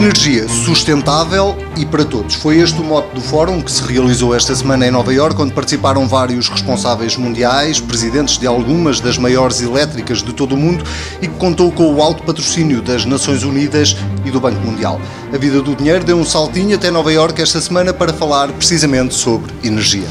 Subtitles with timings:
[0.00, 2.34] Energia sustentável e para todos.
[2.34, 5.52] Foi este o mote do fórum que se realizou esta semana em Nova Iorque, onde
[5.52, 10.82] participaram vários responsáveis mundiais, presidentes de algumas das maiores elétricas de todo o mundo
[11.20, 13.94] e que contou com o alto patrocínio das Nações Unidas
[14.24, 14.98] e do Banco Mundial.
[15.34, 19.12] A vida do dinheiro deu um saltinho até Nova Iorque esta semana para falar precisamente
[19.12, 20.08] sobre energia.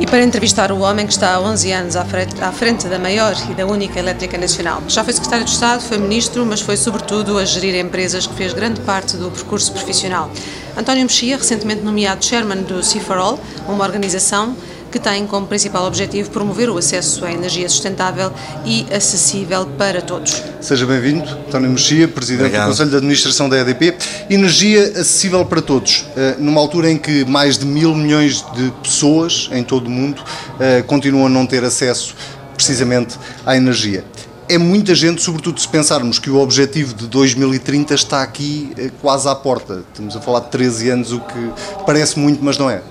[0.00, 2.98] E para entrevistar o homem que está há 11 anos à frente, à frente, da
[2.98, 4.82] maior e da única elétrica nacional.
[4.88, 8.54] Já foi secretário de Estado, foi ministro, mas foi sobretudo a gerir empresas que fez
[8.54, 10.30] grande parte do percurso profissional.
[10.74, 14.56] António Mexia, recentemente nomeado chairman do C4All, uma organização
[14.90, 18.32] que tem como principal objetivo promover o acesso à energia sustentável
[18.64, 20.42] e acessível para todos.
[20.60, 22.66] Seja bem-vindo, António Mexia, Presidente Obrigado.
[22.66, 23.96] do Conselho de Administração da EDP.
[24.28, 29.48] Energia acessível para todos, eh, numa altura em que mais de mil milhões de pessoas
[29.52, 30.22] em todo o mundo
[30.58, 32.14] eh, continuam a não ter acesso
[32.54, 34.04] precisamente à energia
[34.50, 39.28] é muita gente, sobretudo se pensarmos que o objetivo de 2030 está aqui eh, quase
[39.28, 39.84] à porta.
[39.92, 41.52] Estamos a falar de 13 anos, o que
[41.86, 42.82] parece muito, mas não é.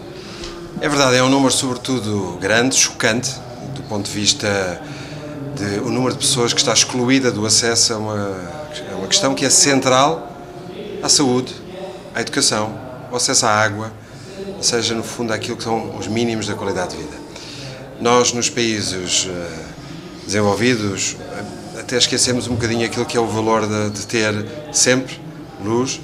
[0.82, 3.36] É verdade, é um número sobretudo grande, chocante,
[3.76, 4.82] do ponto de vista
[5.54, 8.38] de o número de pessoas que está excluída do acesso a uma,
[8.94, 10.32] a uma questão que é central
[11.04, 11.54] à saúde,
[12.16, 12.74] à educação,
[13.10, 13.92] ao acesso à água,
[14.56, 17.18] ou seja, no fundo, aquilo que são os mínimos da qualidade de vida.
[18.00, 19.66] Nós, nos países eh,
[20.26, 21.18] desenvolvidos,
[21.78, 25.20] até esquecemos um bocadinho aquilo que é o valor de, de ter sempre
[25.62, 26.00] luz,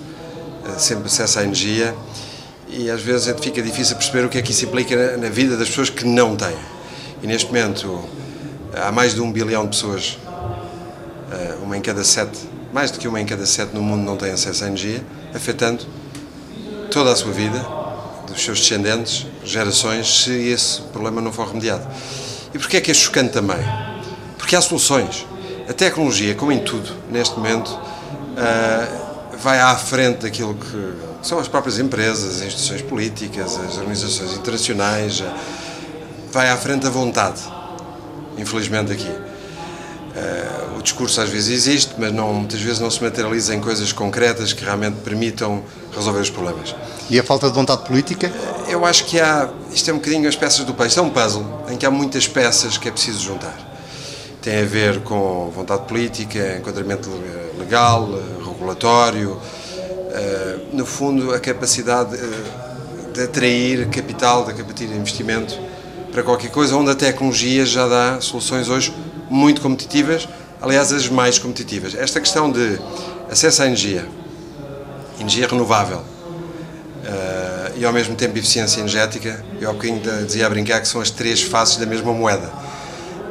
[0.68, 1.96] eh, sempre acesso à energia
[2.76, 5.70] e às vezes fica difícil perceber o que é que isso implica na vida das
[5.70, 6.56] pessoas que não têm.
[7.24, 8.04] E neste momento
[8.74, 10.18] há mais de um bilhão de pessoas,
[11.32, 12.38] eh, uma em cada sete,
[12.74, 15.02] mais do que uma em cada sete no mundo não tem acesso à energia,
[15.34, 15.86] afetando
[16.92, 17.66] toda a sua vida,
[18.28, 21.88] dos seus descendentes, gerações, se esse problema não for remediado.
[22.54, 23.64] E porquê é que é chocante também?
[24.38, 25.26] Porque há soluções.
[25.70, 27.80] A tecnologia, como em tudo, neste momento,
[28.38, 28.88] eh,
[29.42, 35.24] vai à frente daquilo que são as próprias empresas, as instituições políticas, as organizações internacionais.
[36.32, 37.42] Vai à frente a vontade,
[38.38, 39.10] infelizmente, aqui.
[39.10, 43.92] Uh, o discurso às vezes existe, mas não, muitas vezes não se materializa em coisas
[43.92, 46.74] concretas que realmente permitam resolver os problemas.
[47.10, 48.28] E a falta de vontade política?
[48.28, 49.50] Uh, eu acho que há.
[49.74, 51.00] Isto é um bocadinho as peças do peixe.
[51.00, 53.58] É um puzzle em que há muitas peças que é preciso juntar.
[54.42, 57.10] Tem a ver com vontade política, enquadramento
[57.58, 58.08] legal,
[58.46, 59.65] regulatório, eh,
[60.74, 65.58] no fundo, a capacidade eh, de atrair capital, de investimento
[66.12, 68.94] para qualquer coisa, onde a tecnologia já dá soluções hoje
[69.30, 70.28] muito competitivas,
[70.62, 71.96] aliás, as mais competitivas.
[71.96, 72.80] Esta questão de
[73.30, 74.06] acesso à energia,
[75.20, 80.80] energia renovável uh, e ao mesmo tempo eficiência energética, eu há bocadinho dizia a brincar
[80.80, 82.52] que são as três faces da mesma moeda.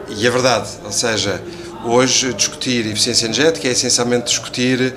[0.08, 1.42] E é verdade, ou seja,
[1.84, 4.94] hoje discutir eficiência energética é essencialmente discutir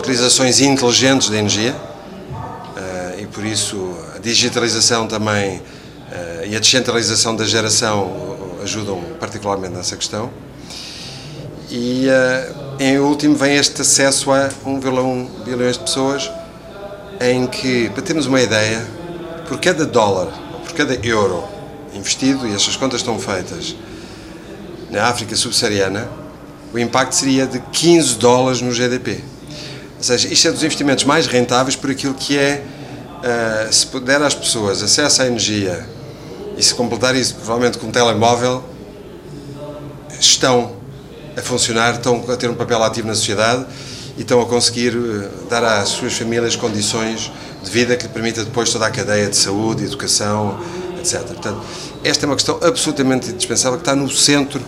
[0.00, 7.36] utilizações inteligentes da energia uh, e por isso a digitalização também uh, e a descentralização
[7.36, 10.30] da geração ajudam particularmente nessa questão.
[11.70, 16.30] E uh, em último vem este acesso a 1,1 bilhões de pessoas
[17.20, 18.84] em que, para termos uma ideia,
[19.46, 20.28] por cada dólar,
[20.64, 21.44] por cada euro
[21.94, 23.76] investido, e estas contas estão feitas,
[24.90, 26.08] na África subsaariana,
[26.72, 29.22] o impacto seria de 15 dólares no GDP.
[30.00, 32.64] Ou seja, isto é dos investimentos mais rentáveis por aquilo que é,
[33.18, 35.86] uh, se puder às pessoas acesso à energia
[36.56, 38.64] e se completar isso provavelmente com um telemóvel,
[40.18, 40.72] estão
[41.36, 43.66] a funcionar, estão a ter um papel ativo na sociedade
[44.16, 47.30] e estão a conseguir uh, dar às suas famílias condições
[47.62, 50.58] de vida que lhe permita depois toda a cadeia de saúde, educação,
[50.98, 51.20] etc.
[51.24, 51.60] Portanto,
[52.02, 54.62] esta é uma questão absolutamente indispensável que está no centro,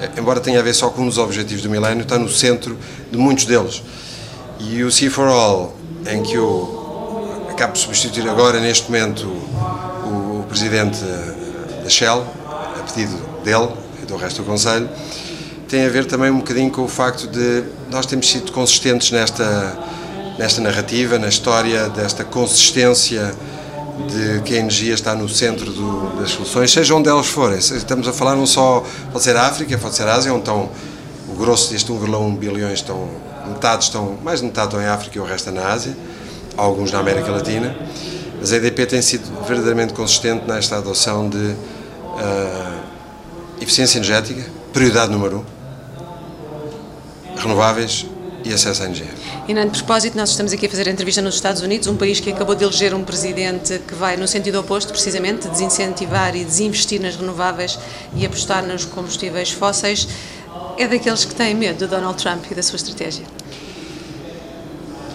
[0.00, 2.78] eh, embora tenha a ver só com um dos objetivos do milénio, está no centro
[3.10, 3.82] de muitos deles.
[4.60, 5.74] E o C for All,
[6.06, 10.98] em que eu acabo de substituir agora, neste momento, o, o presidente
[11.82, 13.68] da Shell, a pedido dele
[14.02, 14.88] e do resto do Conselho,
[15.68, 19.78] tem a ver também um bocadinho com o facto de nós termos sido consistentes nesta,
[20.38, 23.32] nesta narrativa, na história desta consistência
[24.08, 27.58] de que a energia está no centro do, das soluções, seja onde elas forem.
[27.58, 30.68] Estamos a falar não só, pode ser África, pode ser Ásia, onde estão
[31.28, 33.08] o grosso deste 1,1 bilhões estão
[33.48, 35.96] metade estão, mais de metade estão em África e o resto é na Ásia,
[36.56, 37.76] alguns na América Latina,
[38.40, 42.78] mas a EDP tem sido verdadeiramente consistente nesta adoção de uh,
[43.60, 45.44] eficiência energética, prioridade número
[47.34, 48.06] um, renováveis
[48.44, 49.08] e acesso à energia.
[49.46, 51.96] E, não, de propósito, nós estamos aqui a fazer a entrevista nos Estados Unidos, um
[51.96, 56.44] país que acabou de eleger um presidente que vai no sentido oposto, precisamente, desincentivar e
[56.44, 57.78] desinvestir nas renováveis
[58.14, 60.06] e apostar nos combustíveis fósseis
[60.76, 63.24] é daqueles que têm medo de Donald Trump e da sua estratégia?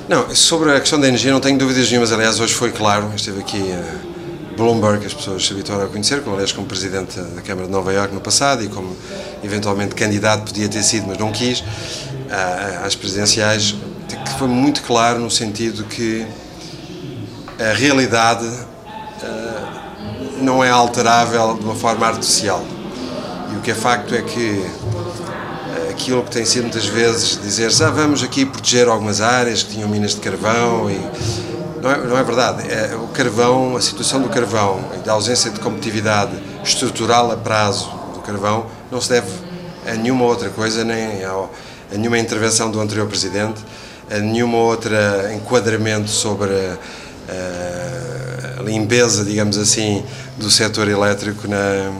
[0.07, 2.11] Não, sobre a questão da energia não tenho dúvidas nenhumas.
[2.11, 6.35] Aliás, hoje foi claro, esteve aqui uh, Bloomberg, as pessoas se habituaram a conhecer, como,
[6.35, 8.95] aliás, como presidente da Câmara de Nova Iorque no passado e como
[9.41, 11.63] eventualmente candidato podia ter sido, mas não quis,
[12.83, 13.75] às presidenciais,
[14.07, 16.27] que foi muito claro no sentido que
[17.57, 22.61] a realidade uh, não é alterável de uma forma artificial.
[23.53, 24.65] E o que é facto é que
[25.93, 29.87] aquilo que tem sido muitas vezes dizer-se, ah, vamos aqui proteger algumas áreas que tinham
[29.87, 30.99] minas de carvão e
[31.81, 32.63] não é, não é verdade.
[32.71, 36.31] É, o carvão, a situação do carvão e da ausência de competitividade
[36.63, 39.27] estrutural a prazo do carvão não se deve
[39.85, 41.51] a nenhuma outra coisa, nem ao,
[41.93, 43.61] a nenhuma intervenção do anterior presidente,
[44.09, 46.51] a nenhuma outra enquadramento sobre
[47.29, 50.03] a, a limpeza, digamos assim,
[50.37, 51.91] do setor elétrico na,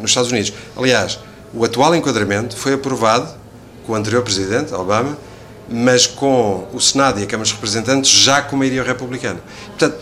[0.00, 0.52] nos Estados Unidos.
[0.76, 1.18] Aliás,
[1.56, 3.34] o atual enquadramento foi aprovado
[3.86, 5.16] com o anterior presidente, Obama,
[5.70, 9.40] mas com o Senado e a Câmara dos Representantes já com maioria republicana.
[9.68, 9.96] Portanto,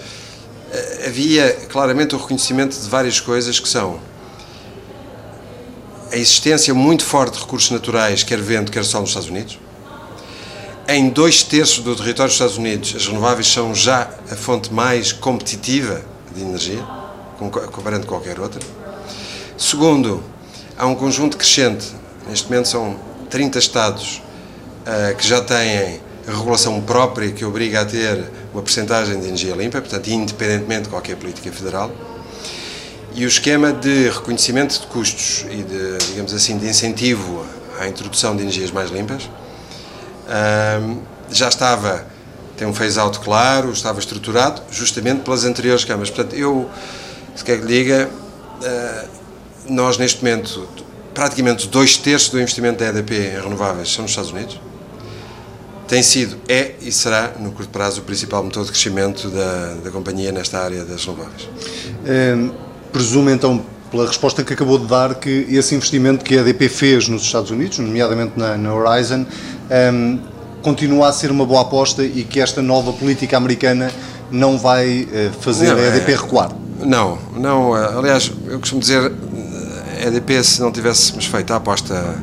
[0.72, 4.00] eh, havia claramente o reconhecimento de várias coisas que são
[6.10, 9.58] a existência muito forte de recursos naturais, quer vento, quer sol nos Estados Unidos.
[10.88, 15.12] Em dois terços do território dos Estados Unidos, as renováveis são já a fonte mais
[15.12, 16.02] competitiva
[16.34, 16.84] de energia,
[17.38, 18.60] comparando qualquer outra.
[19.56, 20.22] Segundo,
[20.76, 21.86] há um conjunto crescente,
[22.28, 22.96] neste momento são
[23.30, 24.22] 30 Estados
[24.86, 29.80] uh, que já têm regulação própria que obriga a ter uma percentagem de energia limpa,
[29.80, 31.90] portanto, independentemente de qualquer política federal.
[33.14, 37.46] E o esquema de reconhecimento de custos e de, digamos assim, de incentivo
[37.78, 42.06] à introdução de energias mais limpas uh, já estava,
[42.56, 46.10] tem um phase-out claro, estava estruturado, justamente pelas anteriores câmaras.
[46.10, 46.68] Portanto, eu,
[47.36, 49.23] se quer que lhe diga, uh,
[49.68, 50.66] nós neste momento,
[51.12, 54.60] praticamente dois terços do investimento da EDP em renováveis são nos Estados Unidos.
[55.86, 59.90] Tem sido, é e será, no curto prazo, o principal motor de crescimento da, da
[59.90, 61.48] companhia nesta área das renováveis.
[62.06, 62.50] Hum,
[62.90, 67.08] presumo então, pela resposta que acabou de dar, que esse investimento que a EDP fez
[67.08, 69.26] nos Estados Unidos, nomeadamente na, na Horizon,
[69.92, 70.18] hum,
[70.62, 73.90] continua a ser uma boa aposta e que esta nova política americana
[74.30, 76.50] não vai uh, fazer não, a EDP é, recuar.
[76.80, 77.74] Não, não.
[77.74, 79.12] Aliás, eu costumo dizer,
[79.98, 82.18] a EDP, se não tivéssemos feito a aposta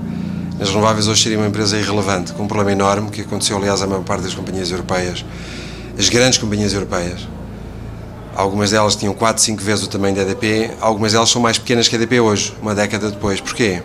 [0.59, 3.87] nas renováveis, hoje seria uma empresa irrelevante, com um problema enorme, que aconteceu, aliás, à
[3.87, 5.25] maior parte das companhias europeias,
[5.97, 7.27] as grandes companhias europeias.
[8.35, 11.87] Algumas delas tinham 4, 5 vezes o tamanho da EDP, algumas delas são mais pequenas
[11.87, 13.41] que a EDP hoje, uma década depois.
[13.41, 13.81] Porquê?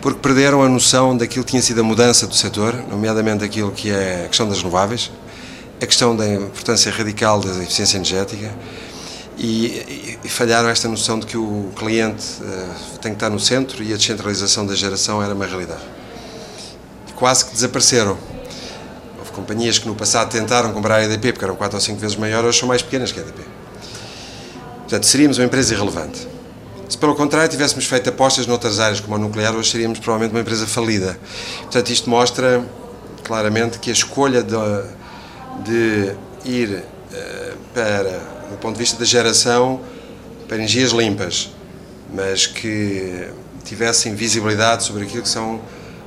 [0.00, 3.90] Porque perderam a noção daquilo que tinha sido a mudança do setor, nomeadamente aquilo que
[3.90, 5.10] é a questão das renováveis,
[5.80, 8.50] a questão da importância radical da eficiência energética,
[9.38, 13.82] e, e, falharam esta noção de que o cliente uh, tem que estar no centro
[13.84, 15.82] e a descentralização da geração era uma realidade.
[17.14, 18.18] Quase que desapareceram.
[19.18, 22.16] Houve companhias que no passado tentaram comprar a EDP porque eram 4 ou 5 vezes
[22.16, 23.42] maiores, hoje são mais pequenas que a EDP.
[24.80, 26.26] Portanto, seríamos uma empresa irrelevante.
[26.88, 30.40] Se pelo contrário tivéssemos feito apostas noutras áreas como a nuclear, hoje seríamos provavelmente uma
[30.40, 31.16] empresa falida.
[31.62, 32.64] Portanto, isto mostra
[33.22, 34.56] claramente que a escolha de,
[35.64, 36.82] de ir
[37.74, 39.80] para do ponto de vista da geração,
[40.46, 41.50] para energias limpas,
[42.12, 43.28] mas que
[43.64, 45.60] tivessem visibilidade sobre aquilo que são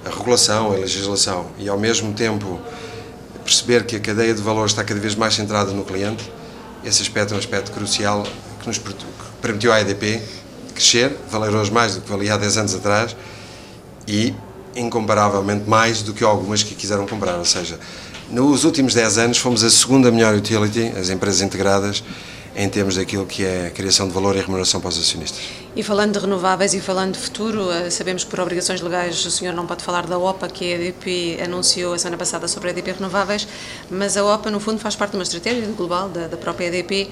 [0.04, 1.52] a regulação, a legislação.
[1.60, 2.60] E ao mesmo tempo
[3.44, 6.32] perceber que a cadeia de valor está cada vez mais centrada no cliente,
[6.84, 8.24] esse aspecto é um aspecto crucial
[8.60, 8.82] que nos
[9.42, 10.22] permitiu à EDP
[10.74, 13.16] crescer, valer hoje mais do que valia há 10 anos atrás
[14.08, 14.34] e
[14.76, 17.80] incomparavelmente mais do que algumas que quiseram comprar, ou seja,
[18.32, 22.04] nos últimos 10 anos fomos a segunda melhor utility, as empresas integradas,
[22.56, 25.42] em termos daquilo que é a criação de valor e remuneração para os acionistas.
[25.74, 29.32] E falando de renováveis e falando de futuro, eh, sabemos que por obrigações legais o
[29.32, 32.72] senhor não pode falar da OPA, que a EDP anunciou a semana passada sobre a
[32.72, 33.48] EDP Renováveis,
[33.90, 37.10] mas a OPA, no fundo, faz parte de uma estratégia global da, da própria EDP.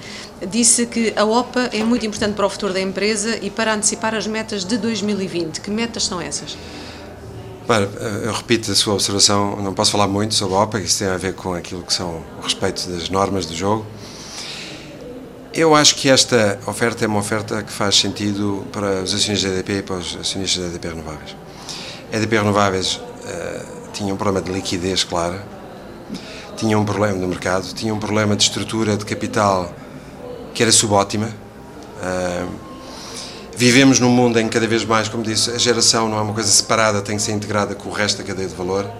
[0.50, 4.14] Disse que a OPA é muito importante para o futuro da empresa e para antecipar
[4.14, 5.60] as metas de 2020.
[5.62, 6.56] Que metas são essas?
[7.76, 11.16] Eu repito a sua observação, não posso falar muito sobre a OPA, isso tem a
[11.16, 13.86] ver com aquilo que são o respeito das normas do jogo.
[15.52, 19.58] Eu acho que esta oferta é uma oferta que faz sentido para os acionistas da
[19.58, 21.36] EDP e para os acionistas da EDP Renováveis.
[22.12, 25.40] A EDP Renováveis uh, tinha um problema de liquidez, claro,
[26.56, 29.74] tinha um problema no mercado, tinha um problema de estrutura de capital
[30.54, 31.28] que era subótima.
[31.98, 32.69] Uh,
[33.60, 36.32] Vivemos num mundo em que cada vez mais, como disse, a geração não é uma
[36.32, 38.90] coisa separada, tem que ser integrada com o resto da cadeia de valor.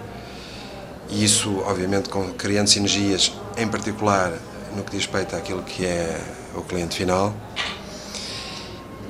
[1.09, 4.31] E isso, obviamente, criando sinergias, em particular
[4.75, 6.15] no que diz respeito àquilo que é
[6.53, 7.33] o cliente final.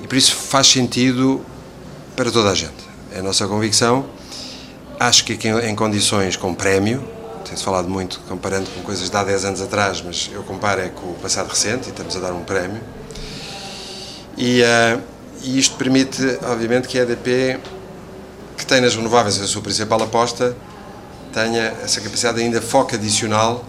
[0.01, 1.46] E por isso faz sentido
[2.15, 2.88] para toda a gente.
[3.13, 4.05] É a nossa convicção.
[4.98, 7.05] Acho que em condições com prémio,
[7.43, 10.88] tem-se falado muito comparando com coisas de há 10 anos atrás, mas eu comparo é
[10.88, 12.81] com o passado recente e estamos a dar um prémio.
[14.38, 15.12] E, uh,
[15.44, 17.60] e isto permite, obviamente, que a EDP,
[18.58, 20.56] que tem nas renováveis a sua principal aposta,
[21.34, 23.64] tenha essa capacidade de ainda foco adicional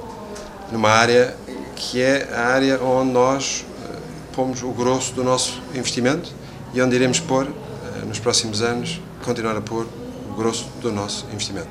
[0.71, 1.37] numa área
[1.77, 6.31] que é a área onde nós uh, pomos o grosso do nosso investimento
[6.73, 9.87] e onde iremos pôr, uh, nos próximos anos, continuar a pôr
[10.31, 11.69] o grosso do nosso investimento.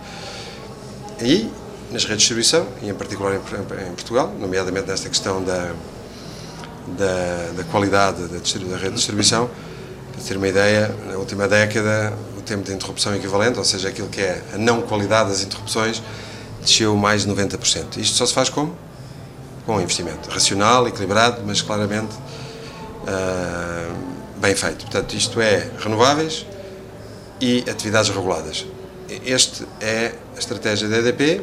[1.22, 1.50] E
[1.91, 5.74] nas redes de distribuição, e em particular em Portugal, nomeadamente nesta questão da,
[6.98, 9.50] da, da qualidade da, da, rede de distribuição.
[10.27, 14.21] Ter uma ideia, na última década, o tempo de interrupção equivalente, ou seja, aquilo que
[14.21, 16.01] é a não qualidade das interrupções,
[16.61, 17.97] desceu mais de 90%.
[17.97, 18.75] Isto só se faz como?
[19.65, 23.93] Com investimento racional, equilibrado, mas claramente uh,
[24.39, 24.85] bem feito.
[24.85, 26.45] Portanto, isto é renováveis
[27.39, 28.65] e atividades reguladas.
[29.25, 31.41] Este é a estratégia da EDP,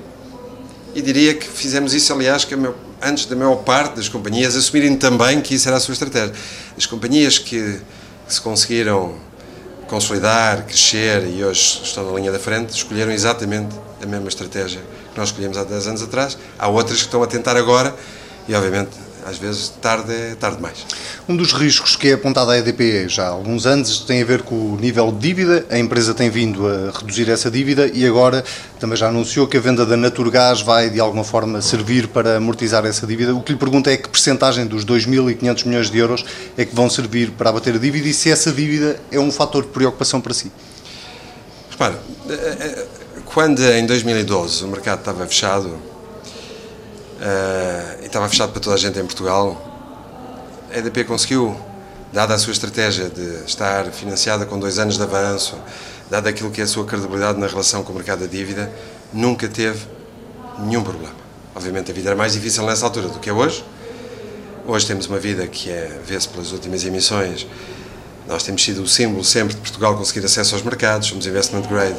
[0.94, 2.54] e diria que fizemos isso, aliás, que
[3.00, 6.32] antes da maior parte das companhias assumirem também que isso era a sua estratégia.
[6.76, 7.80] As companhias que,
[8.28, 9.14] que se conseguiram
[9.88, 14.82] consolidar, crescer e hoje estão na linha da frente, escolheram exatamente a mesma estratégia
[15.12, 16.36] que nós escolhemos há 10 anos atrás.
[16.58, 17.94] Há outras que estão a tentar agora
[18.46, 18.90] e, obviamente,
[19.28, 20.86] às vezes tarde é tarde demais.
[21.28, 24.42] Um dos riscos que é apontado à EDP já há alguns anos tem a ver
[24.42, 25.66] com o nível de dívida.
[25.70, 28.42] A empresa tem vindo a reduzir essa dívida e agora
[28.80, 32.84] também já anunciou que a venda da Naturgás vai de alguma forma servir para amortizar
[32.86, 33.34] essa dívida.
[33.34, 36.24] O que lhe pergunto é que percentagem dos 2.500 milhões de euros
[36.56, 39.64] é que vão servir para abater a dívida e se essa dívida é um fator
[39.64, 40.50] de preocupação para si.
[41.70, 42.86] Repara, eh, eh,
[43.24, 45.78] quando em 2012 o mercado estava fechado,
[47.18, 49.60] uh, e estava fechado para toda a gente em Portugal,
[50.72, 51.58] a EDP conseguiu,
[52.12, 55.56] dada a sua estratégia de estar financiada com dois anos de avanço,
[56.10, 58.70] dado aquilo que é a sua credibilidade na relação com o mercado da dívida,
[59.12, 59.86] nunca teve
[60.58, 61.14] nenhum problema.
[61.54, 63.64] Obviamente a vida era mais difícil nessa altura do que é hoje.
[64.66, 67.46] Hoje temos uma vida que é, vê-se pelas últimas emissões,
[68.28, 71.96] nós temos sido o símbolo sempre de Portugal conseguir acesso aos mercados, somos investment grade,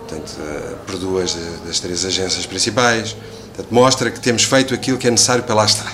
[0.00, 3.16] portanto, eh, por duas das três agências principais.
[3.54, 5.92] Portanto, mostra que temos feito aquilo que é necessário para lá estar.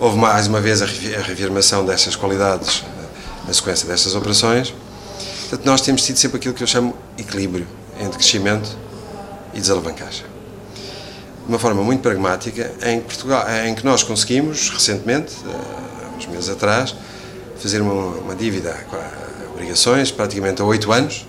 [0.00, 4.74] Houve mais uma vez a reafirmação destas qualidades eh, na sequência destas operações.
[5.48, 7.66] Portanto, nós temos tido sempre aquilo que eu chamo equilíbrio
[8.00, 8.74] entre crescimento
[9.52, 10.24] e desalavancagem.
[11.44, 16.26] De uma forma muito pragmática, em Portugal, em que nós conseguimos, recentemente, há eh, uns
[16.26, 16.94] meses atrás,
[17.58, 18.74] fazer uma, uma dívida,
[19.52, 21.26] obrigações, praticamente há oito anos,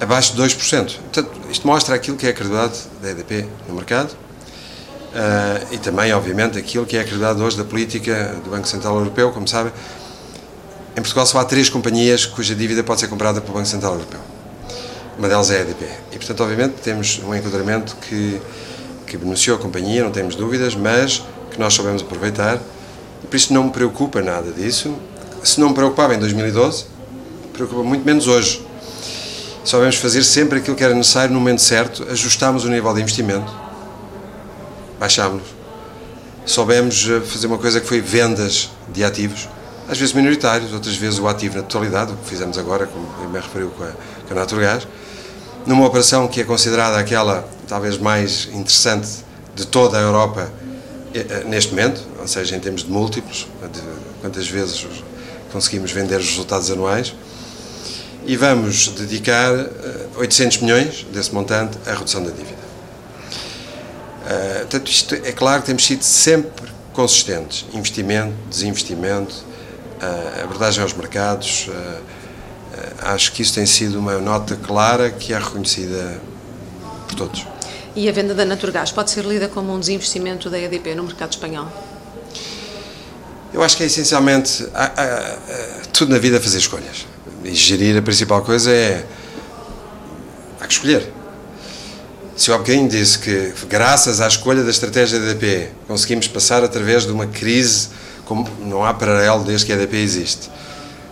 [0.00, 0.96] abaixo de 2%.
[0.96, 6.12] Portanto, isto mostra aquilo que é a credibilidade da EDP no mercado uh, e também,
[6.12, 9.30] obviamente, aquilo que é a credibilidade hoje da política do Banco Central Europeu.
[9.30, 9.72] Como sabem,
[10.96, 14.20] em Portugal só há três companhias cuja dívida pode ser comprada pelo Banco Central Europeu.
[15.18, 15.84] Uma delas é a EDP.
[16.12, 18.40] E, portanto, obviamente, temos um enquadramento que,
[19.06, 22.58] que beneficiou a companhia, não temos dúvidas, mas que nós soubemos aproveitar.
[23.22, 24.96] E por isso não me preocupa nada disso.
[25.44, 26.86] Se não me preocupava em 2012,
[27.52, 28.69] preocupa muito menos hoje
[29.62, 33.52] Soubemos fazer sempre aquilo que era necessário no momento certo, ajustámos o nível de investimento,
[34.98, 35.46] baixámos-lo.
[36.46, 39.48] Soubemos eh, fazer uma coisa que foi vendas de ativos,
[39.88, 43.38] às vezes minoritários, outras vezes o ativo na totalidade, o que fizemos agora, como me
[43.38, 43.88] referiu com a,
[44.26, 44.88] com a Naturgás,
[45.66, 49.08] numa operação que é considerada aquela talvez mais interessante
[49.54, 50.50] de toda a Europa
[51.12, 53.80] eh, eh, neste momento, ou seja, em termos de múltiplos, de
[54.22, 54.86] quantas vezes
[55.52, 57.14] conseguimos vender os resultados anuais
[58.26, 59.52] e vamos dedicar
[60.16, 62.60] 800 eh, milhões desse montante à redução da dívida.
[64.24, 67.66] Uh, portanto, isto é claro que temos sido sempre consistentes.
[67.72, 71.68] Investimento, desinvestimento, uh, abordagem aos mercados.
[71.68, 72.00] Uh,
[73.02, 76.20] acho que isso tem sido uma nota clara que é reconhecida
[77.08, 77.46] por todos.
[77.96, 81.32] E a venda da Naturgás pode ser lida como um desinvestimento da EDP no mercado
[81.32, 81.66] espanhol?
[83.52, 84.64] Eu acho que é essencialmente
[85.92, 87.04] tudo na vida fazer escolhas
[87.44, 89.04] e gerir a principal coisa é
[90.60, 91.10] há que escolher.
[92.36, 96.64] Se eu há bocadinho disse que graças à escolha da estratégia da EDP conseguimos passar
[96.64, 97.88] através de uma crise
[98.24, 100.48] como não há paralelo desde que a EDP existe.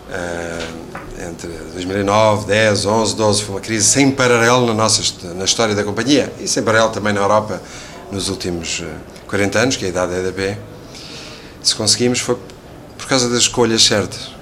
[0.08, 0.88] Uh,
[1.28, 5.02] entre 2009, 10, 11, 12 foi uma crise sem paralelo na nossa
[5.34, 7.60] na história da companhia e sem paralelo também na Europa
[8.10, 8.82] nos últimos
[9.26, 10.56] 40 anos, que é a idade da EDP.
[11.62, 12.38] Se conseguimos foi
[12.96, 14.37] por causa das escolhas certas.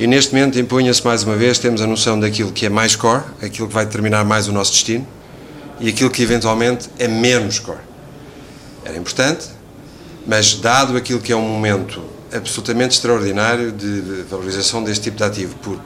[0.00, 3.22] E neste momento impunha-se mais uma vez, temos a noção daquilo que é mais core,
[3.42, 5.06] aquilo que vai determinar mais o nosso destino,
[5.78, 7.82] e aquilo que eventualmente é menos core.
[8.82, 9.48] Era importante,
[10.26, 12.02] mas dado aquilo que é um momento
[12.32, 15.78] absolutamente extraordinário de valorização deste tipo de ativo por,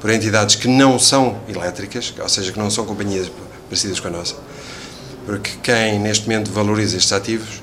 [0.00, 3.28] por entidades que não são elétricas, ou seja, que não são companhias
[3.68, 4.36] parecidas com a nossa,
[5.26, 7.60] porque quem neste momento valoriza estes ativos,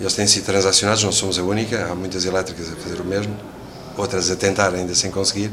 [0.00, 3.36] eles têm sido transacionados, não somos a única, há muitas elétricas a fazer o mesmo,
[4.02, 5.50] outras a tentar ainda sem conseguir,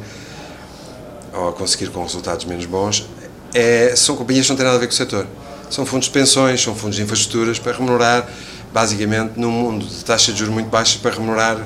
[1.33, 3.07] ou a conseguir com resultados menos bons,
[3.53, 5.27] é, são companhias que não têm nada a ver com o setor.
[5.69, 8.27] São fundos de pensões, são fundos de infraestruturas para remunerar,
[8.73, 11.63] basicamente, num mundo de taxas de juros muito baixas, para remunerar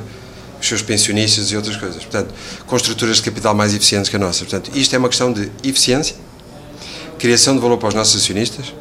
[0.59, 2.03] os seus pensionistas e outras coisas.
[2.03, 2.33] Portanto,
[2.67, 4.45] com estruturas de capital mais eficientes que a nossa.
[4.45, 6.15] Portanto, isto é uma questão de eficiência,
[7.17, 8.73] criação de valor para os nossos acionistas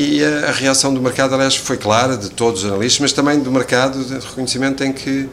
[0.00, 3.38] e a, a reação do mercado, aliás, foi clara, de todos os analistas, mas também
[3.38, 5.28] do mercado de reconhecimento em que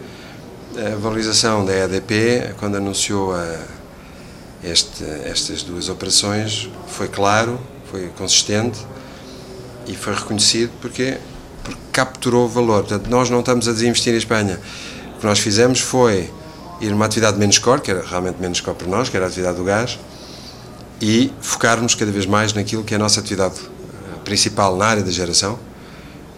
[0.80, 3.58] a valorização da EDP, quando anunciou a,
[4.64, 8.80] este, estas duas operações, foi claro, foi consistente
[9.88, 11.18] e foi reconhecido porque,
[11.64, 12.84] porque capturou valor.
[12.84, 14.60] Portanto, nós não estamos a desinvestir em Espanha.
[15.16, 16.32] O que nós fizemos foi
[16.80, 19.30] ir numa atividade menos core, que era realmente menos core para nós, que era a
[19.30, 19.98] atividade do gás,
[21.02, 25.04] e focarmos cada vez mais naquilo que é a nossa atividade eh, principal na área
[25.04, 25.58] da geração,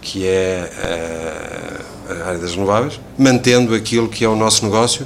[0.02, 1.59] que é eh,
[2.10, 5.06] a área das renováveis, mantendo aquilo que é o nosso negócio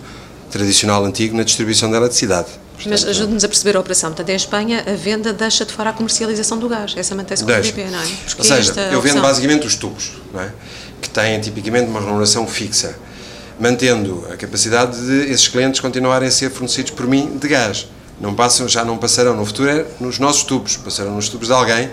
[0.49, 2.47] tradicional antigo na distribuição da eletricidade.
[2.85, 4.09] Mas ajude-nos a perceber a operação.
[4.09, 6.93] Portanto, em Espanha, a venda deixa de fora a comercialização do gás.
[6.97, 8.05] Essa mantém-se com o PPP, não é?
[8.25, 10.51] Porque Ou seja, eu vendo basicamente os tubos, não é?
[11.01, 12.95] que têm tipicamente uma remuneração fixa
[13.59, 17.87] mantendo a capacidade de esses clientes continuarem a ser fornecidos por mim de gás.
[18.19, 21.53] Não passam, já não passarão no futuro é nos nossos tubos, passarão nos tubos de
[21.53, 21.89] alguém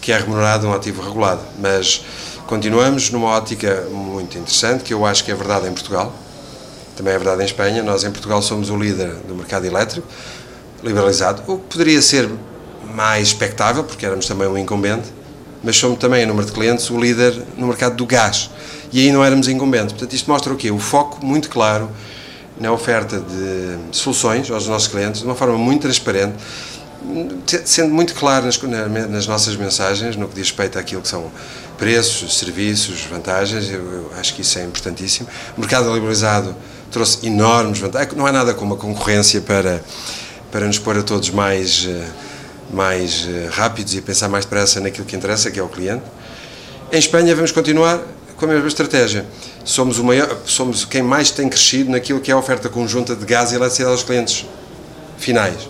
[0.00, 1.42] que é remunerado um ativo regulado.
[1.58, 2.02] Mas
[2.46, 6.14] continuamos numa ótica muito interessante, que eu acho que é verdade em Portugal,
[6.96, 7.82] também é verdade em Espanha.
[7.82, 10.06] Nós em Portugal somos o líder do mercado elétrico,
[10.82, 12.28] liberalizado, o que poderia ser
[12.94, 15.08] mais expectável, porque éramos também um incumbente,
[15.62, 18.50] mas somos também, em número de clientes, o líder no mercado do gás
[18.94, 19.92] e aí não éramos incumbentes.
[19.92, 20.70] Portanto, isto mostra o quê?
[20.70, 21.90] O foco muito claro
[22.60, 26.36] na oferta de soluções aos nossos clientes, de uma forma muito transparente,
[27.64, 28.60] sendo muito claro nas,
[29.10, 31.28] nas nossas mensagens, no que diz respeito àquilo que são
[31.84, 35.28] preços, serviços, vantagens, eu, eu acho que isso é importantíssimo.
[35.54, 36.56] O mercado liberalizado
[36.90, 39.84] trouxe enormes vantagens, não há nada como a concorrência para,
[40.50, 42.06] para nos pôr a todos mais, eh,
[42.72, 46.04] mais eh, rápidos e pensar mais depressa naquilo que interessa, que é o cliente.
[46.90, 48.00] Em Espanha vamos continuar
[48.38, 49.26] com a mesma estratégia.
[49.62, 53.26] Somos, o maior, somos quem mais tem crescido naquilo que é a oferta conjunta de
[53.26, 54.46] gás e eletricidade aos clientes
[55.18, 55.68] finais,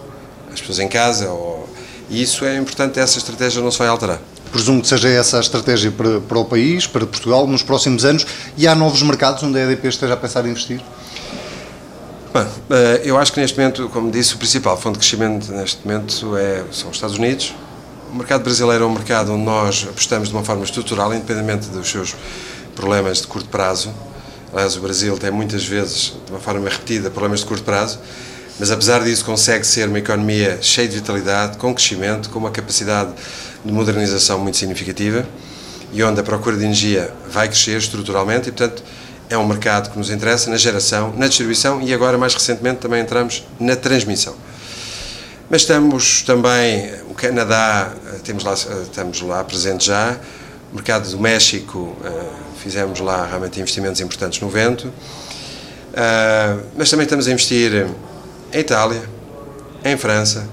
[0.53, 1.29] as pessoas em casa.
[1.31, 1.69] Ou,
[2.09, 4.21] e isso é importante, essa estratégia não se vai alterar.
[4.55, 8.25] Presumo que seja essa a estratégia para, para o país, para Portugal, nos próximos anos.
[8.57, 10.81] E há novos mercados onde a EDP esteja a pensar em investir?
[12.33, 15.85] Bom, eh, eu acho que neste momento, como disse, o principal fonte de crescimento neste
[15.85, 17.53] momento é, são os Estados Unidos.
[18.13, 21.91] O mercado brasileiro é um mercado onde nós apostamos de uma forma estrutural, independentemente dos
[21.91, 22.15] seus
[22.77, 23.93] problemas de curto prazo.
[24.53, 27.99] Aliás, o Brasil tem muitas vezes, de uma forma repetida, problemas de curto prazo,
[28.61, 33.11] mas apesar disso consegue ser uma economia cheia de vitalidade, com crescimento, com uma capacidade
[33.65, 35.27] de modernização muito significativa
[35.93, 38.83] e onde a procura de energia vai crescer estruturalmente e, portanto,
[39.31, 43.01] é um mercado que nos interessa na geração, na distribuição e agora, mais recentemente, também
[43.01, 44.35] entramos na transmissão.
[45.49, 50.19] Mas estamos também, o Canadá, eh, temos lá, eh, estamos lá presentes já,
[50.73, 52.11] o mercado do México, eh,
[52.63, 54.93] fizemos lá realmente investimentos importantes no vento,
[56.77, 57.87] mas também estamos a investir
[58.53, 59.03] em Itália,
[59.85, 60.49] em França,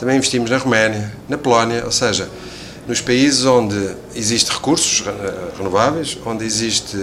[0.00, 2.26] também investimos na Roménia, na Polónia, ou seja,
[2.88, 5.04] nos países onde existe recursos
[5.58, 6.96] renováveis, onde existe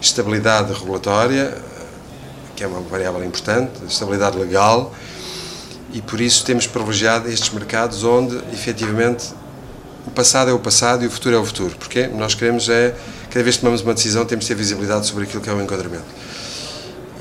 [0.00, 1.52] estabilidade regulatória,
[2.54, 4.94] que é uma variável importante, estabilidade legal,
[5.92, 9.34] e por isso temos privilegiado estes mercados onde efetivamente
[10.06, 12.94] o passado é o passado e o futuro é o futuro, porque nós queremos é,
[13.28, 15.60] cada vez que tomamos uma decisão, temos de ter visibilidade sobre aquilo que é o
[15.60, 16.04] enquadramento.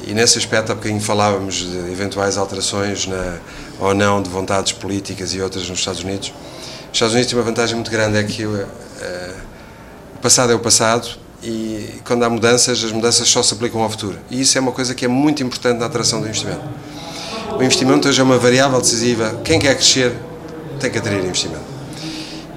[0.05, 3.39] E nesse aspecto, há bocadinho falávamos de eventuais alterações na,
[3.79, 6.33] ou não de vontades políticas e outras nos Estados Unidos.
[6.87, 8.67] Os Estados Unidos têm uma vantagem muito grande, é que uh,
[10.15, 11.07] o passado é o passado
[11.41, 14.17] e quando há mudanças, as mudanças só se aplicam ao futuro.
[14.29, 16.61] E isso é uma coisa que é muito importante na atração do investimento.
[17.57, 19.39] O investimento hoje é uma variável decisiva.
[19.43, 20.13] Quem quer crescer
[20.79, 21.63] tem que atrair investimento.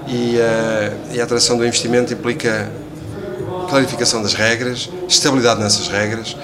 [0.07, 2.69] E, uh, e a atração do investimento implica
[3.69, 6.35] clarificação das regras, estabilidade nessas regras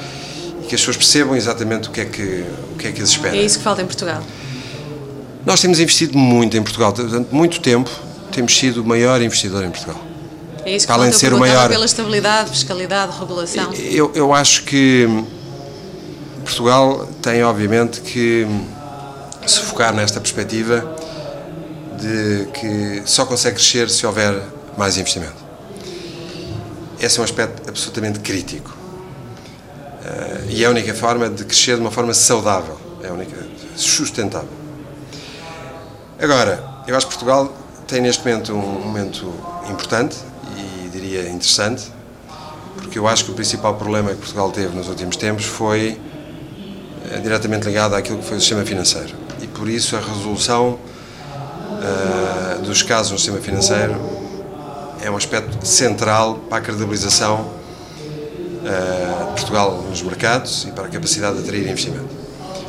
[0.63, 3.09] e que as pessoas percebam exatamente o que é que, o que, é que as
[3.09, 3.35] espera.
[3.35, 4.23] É isso que falta em Portugal.
[5.49, 6.91] Nós temos investido muito em Portugal.
[6.91, 7.89] Durante muito tempo
[8.31, 9.99] temos sido o maior investidor em Portugal.
[10.63, 13.73] É isso que Além de ser o maior pela estabilidade, fiscalidade, regulação.
[13.73, 15.07] Eu, eu acho que
[16.43, 18.45] Portugal tem, obviamente, que
[19.47, 20.95] se focar nesta perspectiva
[21.99, 24.39] de que só consegue crescer se houver
[24.77, 25.43] mais investimento.
[27.01, 28.69] Esse é um aspecto absolutamente crítico.
[28.69, 33.35] Uh, e é a única forma de crescer de uma forma saudável, é a única,
[33.75, 34.58] sustentável.
[36.21, 37.49] Agora, eu acho que Portugal
[37.88, 39.34] tem neste momento um momento
[39.69, 40.17] importante
[40.58, 41.89] e diria interessante,
[42.75, 45.97] porque eu acho que o principal problema que Portugal teve nos últimos tempos foi
[47.10, 49.15] é, diretamente ligado àquilo que foi o sistema financeiro.
[49.41, 50.77] E por isso a resolução
[51.71, 53.95] uh, dos casos no sistema financeiro
[55.01, 57.49] é um aspecto central para a credibilização
[58.60, 62.10] uh, de Portugal nos mercados e para a capacidade de atrair investimento.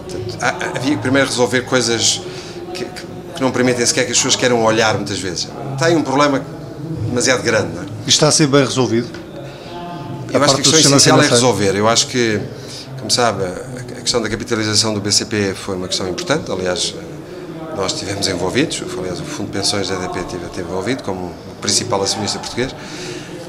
[0.09, 0.39] Portanto,
[0.77, 2.23] havia que primeiro resolver coisas
[3.40, 5.48] que, não permitem sequer que as pessoas queiram olhar muitas vezes.
[5.79, 6.42] Tem um problema
[7.09, 7.74] demasiado grande.
[7.74, 7.87] Não é?
[8.07, 9.09] E está a ser bem resolvido?
[10.31, 11.74] Eu a acho que a questão essencial é resolver.
[11.74, 12.40] Eu acho que,
[12.98, 16.53] como sabe, a questão da capitalização do BCP foi uma questão importante.
[16.53, 16.94] Aliás,
[17.74, 18.83] nós estivemos envolvidos.
[18.98, 22.74] Aliás, o Fundo de Pensões da EDP esteve envolvido como principal acionista português.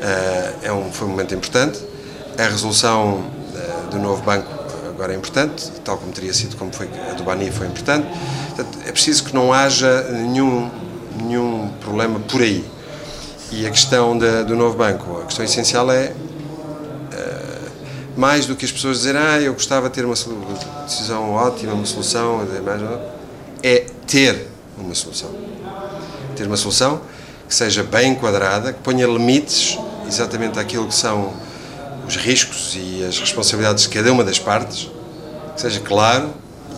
[0.02, 1.80] Eh, é um, foi um momento importante.
[2.38, 4.61] A resolução eh, do novo banco
[5.02, 8.06] agora é importante, tal como teria sido como foi a do Bani foi importante.
[8.50, 10.70] Portanto, é preciso que não haja nenhum,
[11.24, 12.64] nenhum problema por aí.
[13.52, 17.72] E a questão da, do novo banco, a questão essencial é uh,
[18.16, 20.14] mais do que as pessoas dizerem ah, eu gostava de ter uma
[20.86, 22.48] decisão ótima, uma solução,
[23.64, 25.32] é ter uma solução.
[26.36, 27.02] Ter uma solução
[27.50, 31.34] que seja bem enquadrada, que ponha limites exatamente àquilo que são
[32.12, 34.90] os riscos e as responsabilidades de cada uma das partes,
[35.56, 36.30] que seja claro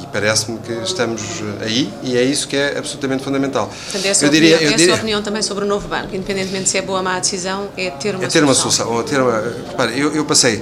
[0.02, 1.22] e parece-me que estamos
[1.62, 3.68] aí e é isso que é absolutamente fundamental.
[3.68, 6.78] Portanto, essa eu diria, opinião, eu diria, opinião também sobre o novo banco, independentemente se
[6.78, 8.88] é boa ou má a decisão, é ter uma é ter solução.
[8.90, 10.62] Uma solução ter uma, repare, eu, eu passei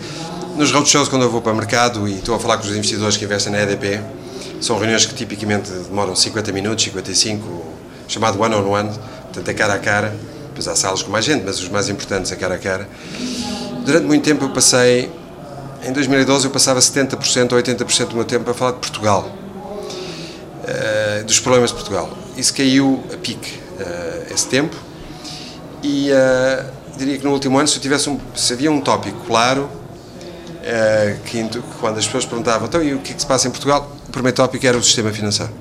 [0.55, 3.17] nos roadshows quando eu vou para o mercado e estou a falar com os investidores
[3.17, 4.01] que investem na EDP,
[4.61, 7.65] são reuniões que tipicamente demoram 50 minutos, 55,
[8.07, 10.15] chamado one-on-one, -on -one, portanto é cara a cara,
[10.47, 12.87] depois há salas com mais gente, mas os mais importantes é cara a cara.
[13.83, 15.11] Durante muito tempo eu passei,
[15.83, 19.27] em 2012 eu passava 70% ou 80% do meu tempo a falar de Portugal,
[20.63, 22.09] uh, dos problemas de Portugal.
[22.37, 24.75] Isso caiu a pique uh, esse tempo
[25.81, 26.65] e uh,
[26.95, 29.67] diria que no último ano se, eu tivesse um, se havia um tópico claro,
[31.25, 31.43] que
[31.79, 34.11] quando as pessoas perguntavam então e o que, é que se passa em Portugal, o
[34.11, 35.51] primeiro tópico era o sistema financeiro.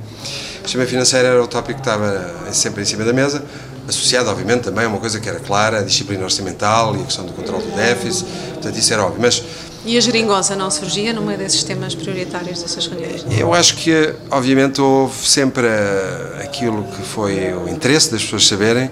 [0.59, 3.43] O sistema financeiro era o tópico que estava sempre em cima da mesa,
[3.90, 7.26] associado, obviamente, também a uma coisa que era clara, a disciplina orçamental e a questão
[7.26, 9.20] do controle do déficit, portanto, isso era óbvio.
[9.20, 9.42] Mas,
[9.85, 13.24] e a geringonça não surgia meio desses temas prioritários dessas reuniões?
[13.38, 18.90] Eu acho que, obviamente, houve sempre eh, aquilo que foi o interesse das pessoas saberem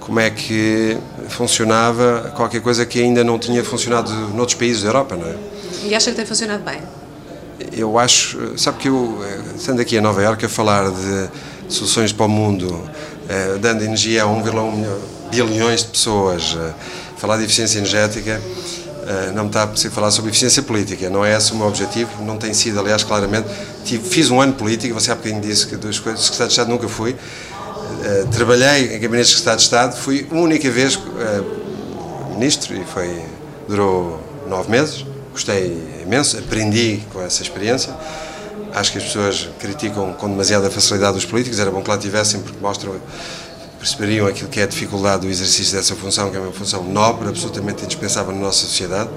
[0.00, 5.16] como é que funcionava qualquer coisa que ainda não tinha funcionado noutros países da Europa,
[5.16, 5.34] não é?
[5.84, 6.80] E acha que tem funcionado bem?
[7.72, 11.28] Eu acho, sabe que eu, eh, estando aqui em Nova Iorque a falar de
[11.72, 12.82] soluções para o mundo,
[13.28, 14.98] eh, dando energia a 1,1
[15.30, 16.72] bilhões de pessoas, eh,
[17.16, 18.40] falar de eficiência energética,
[19.34, 22.22] não me está a preciso falar sobre eficiência política, não é esse o meu objetivo,
[22.22, 23.48] não tem sido, aliás, claramente.
[23.84, 26.52] Tive, fiz um ano de política, você há bocadinho disse que duas coisas, secretário de
[26.52, 27.16] Estado nunca fui.
[28.30, 30.98] trabalhei em gabinetes de secretário de Estado, fui a única vez
[32.30, 33.22] ministro e foi,
[33.68, 37.92] durou nove meses gostei imenso, aprendi com essa experiência.
[38.72, 42.40] Acho que as pessoas criticam com demasiada facilidade os políticos, era bom que lá tivessem,
[42.40, 42.94] porque mostram,
[43.78, 47.28] perceberiam aquilo que é a dificuldade do exercício dessa função, que é uma função nobre,
[47.28, 49.10] absolutamente indispensável na nossa sociedade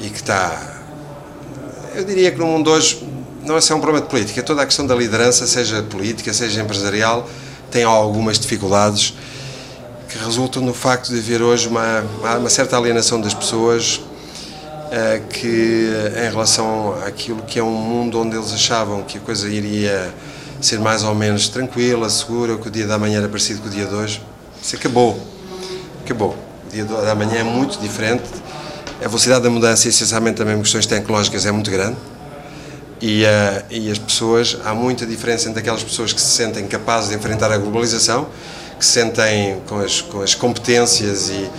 [0.00, 0.78] e que está.
[1.94, 3.06] Eu diria que no mundo hoje
[3.44, 6.62] não é só um problema de política, toda a questão da liderança, seja política, seja
[6.62, 7.28] empresarial,
[7.70, 9.14] tem algumas dificuldades
[10.08, 12.04] que resultam no facto de haver hoje uma,
[12.38, 14.00] uma certa alienação das pessoas
[15.28, 20.12] que em relação àquilo que é um mundo onde eles achavam que a coisa iria
[20.60, 23.70] ser mais ou menos tranquila, segura, que o dia da manhã era parecido com o
[23.70, 24.22] dia de hoje,
[24.62, 25.18] isso acabou.
[26.04, 26.36] Acabou.
[26.66, 28.24] O dia da manhã é muito diferente.
[29.02, 31.96] A velocidade da mudança, essencialmente também questões tecnológicas, é muito grande.
[33.00, 37.08] E, uh, e as pessoas, há muita diferença entre aquelas pessoas que se sentem capazes
[37.08, 38.28] de enfrentar a globalização,
[38.78, 41.50] que se sentem com as, com as competências e,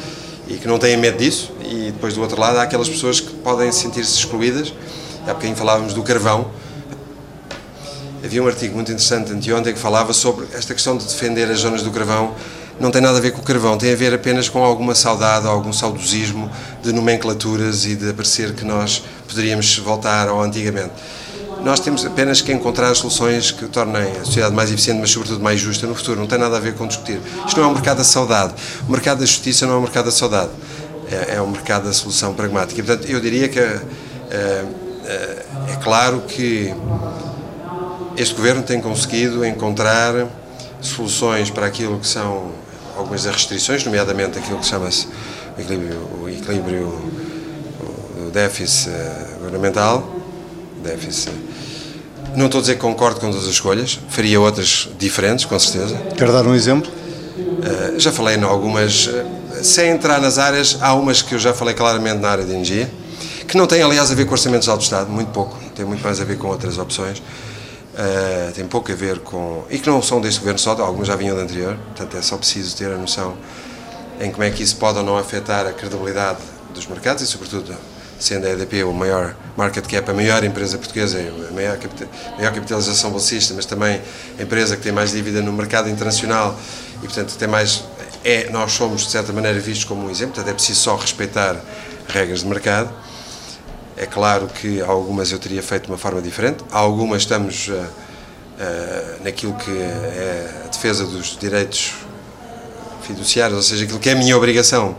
[0.52, 3.32] e que não têm medo disso, e depois do outro lado há aquelas pessoas que
[3.36, 4.74] podem sentir-se excluídas.
[5.24, 6.52] Há bocadinho falávamos do carvão.
[8.24, 11.84] Havia um artigo muito interessante anteontem que falava sobre esta questão de defender as zonas
[11.84, 12.36] do carvão.
[12.80, 15.48] Não tem nada a ver com o carvão, tem a ver apenas com alguma saudade,
[15.48, 16.52] algum saudosismo
[16.84, 20.92] de nomenclaturas e de parecer que nós poderíamos voltar ao antigamente.
[21.64, 25.60] Nós temos apenas que encontrar soluções que tornem a sociedade mais eficiente, mas sobretudo mais
[25.60, 26.20] justa no futuro.
[26.20, 27.20] Não tem nada a ver com discutir.
[27.48, 28.54] Isto não é um mercado da saudade.
[28.88, 30.50] O mercado da justiça não é um mercado da saudade.
[31.12, 32.80] É, é um mercado da solução pragmática.
[32.80, 33.80] E, portanto, eu diria que é,
[34.32, 34.66] é,
[35.70, 36.74] é claro que
[38.18, 40.28] este governo tem conseguido encontrar
[40.82, 42.52] soluções para aquilo que são
[42.98, 45.08] algumas das restrições, nomeadamente aquilo que chama-se
[45.58, 47.02] o equilíbrio, o equilíbrio
[48.18, 50.08] do déficit eh, governamental,
[50.84, 51.32] déficit
[52.36, 55.96] não estou a dizer que concordo com todas as escolhas, faria outras diferentes, com certeza.
[56.18, 56.92] Quer dar um exemplo?
[56.92, 61.54] Uh, já falei em algumas, uh, sem entrar nas áreas, há umas que eu já
[61.54, 62.90] falei claramente na área de energia,
[63.48, 66.04] que não têm, aliás, a ver com orçamentos de alto Estado, muito pouco, tem muito
[66.04, 67.20] mais a ver com outras opções.
[67.20, 69.66] Uh, tem pouco a ver com.
[69.70, 72.38] e que não são deste governo só, algumas já vinham do anterior, portanto é só
[72.38, 73.36] preciso ter a noção
[74.22, 76.40] em como é que isso pode ou não afetar a credibilidade
[76.74, 77.76] dos mercados e, sobretudo,
[78.22, 81.78] sendo a EDP o maior market cap, a maior empresa portuguesa, a maior,
[82.54, 84.00] capitalização bolsista, mas também
[84.38, 86.58] a empresa que tem mais dívida no mercado internacional
[86.98, 87.84] e, portanto, tem mais.
[88.24, 91.60] É, nós somos, de certa maneira, vistos como um exemplo, portanto, é preciso só respeitar
[92.08, 92.94] regras de mercado.
[93.98, 99.24] É claro que algumas eu teria feito de uma forma diferente, algumas estamos uh, uh,
[99.24, 101.96] naquilo que é a defesa dos direitos
[103.02, 104.96] fiduciários, ou seja, aquilo que é a minha obrigação,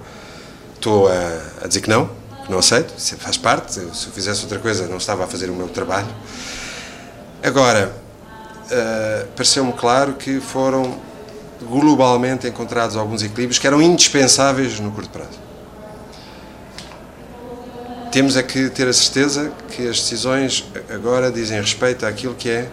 [0.75, 4.87] estou a, a dizer que não, não aceito, faz parte, se eu fizesse outra coisa
[4.87, 6.09] não estava a fazer o meu trabalho.
[7.43, 7.93] Agora,
[8.67, 10.99] uh, pareceu-me claro que foram
[11.63, 15.41] globalmente encontrados alguns equilíbrios que eram indispensáveis no curto prazo.
[18.11, 22.69] Temos é que ter a certeza que as decisões agora dizem respeito àquilo que é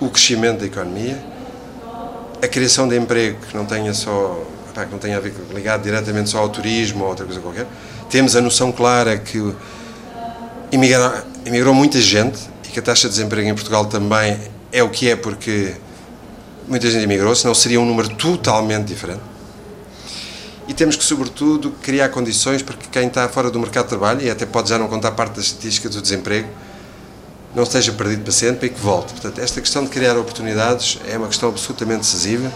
[0.00, 1.20] o crescimento da economia,
[2.40, 6.30] a criação de emprego que não tenha só que não tenha a ver ligado diretamente
[6.30, 7.66] só ao turismo ou outra coisa qualquer.
[8.10, 9.38] Temos a noção clara que
[10.72, 11.12] imigrou,
[11.44, 14.38] imigrou muita gente e que a taxa de desemprego em Portugal também
[14.72, 15.74] é o que é porque
[16.66, 19.20] muita gente imigrou, senão seria um número totalmente diferente.
[20.66, 24.20] E temos que, sobretudo, criar condições para que quem está fora do mercado de trabalho,
[24.22, 26.48] e até pode já não contar parte da estatística do desemprego,
[27.54, 29.12] não esteja perdido para sempre e que volte.
[29.14, 32.52] Portanto, esta questão de criar oportunidades é uma questão absolutamente decisiva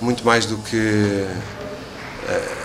[0.00, 1.26] muito mais do que
[2.28, 2.59] eh,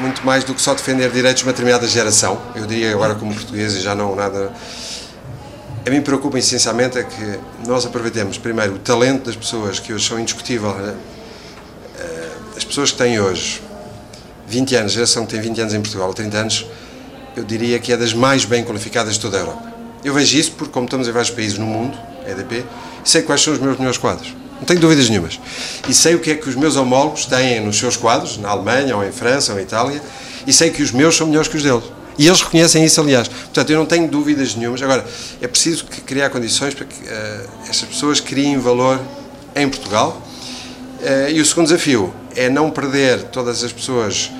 [0.00, 2.40] muito mais do que só defender direitos de uma determinada geração.
[2.54, 4.52] Eu diria agora como português e já não nada.
[5.84, 10.06] A mim preocupa essencialmente é que nós aproveitemos primeiro o talento das pessoas que hoje
[10.06, 10.76] são indiscutíveis.
[10.76, 10.94] Né?
[11.98, 13.60] Eh, as pessoas que têm hoje
[14.46, 16.66] 20 anos, a geração que tem 20 anos em Portugal, ou 30 anos,
[17.36, 19.72] eu diria que é das mais bem qualificadas de toda a Europa.
[20.04, 22.64] Eu vejo isso porque, como estamos em vários países no mundo, EDP,
[23.04, 24.41] sei quais são os meus melhores quadros.
[24.62, 25.40] Não tenho dúvidas nenhumas.
[25.88, 28.96] E sei o que é que os meus homólogos têm nos seus quadros, na Alemanha,
[28.96, 30.00] ou em França, ou em Itália,
[30.46, 31.82] e sei que os meus são melhores que os deles.
[32.16, 33.26] E eles reconhecem isso, aliás.
[33.26, 34.80] Portanto, eu não tenho dúvidas nenhumas.
[34.80, 35.04] Agora,
[35.40, 39.00] é preciso criar condições para que uh, estas pessoas criem valor
[39.56, 40.22] em Portugal.
[41.00, 44.30] Uh, e o segundo desafio é não perder todas as pessoas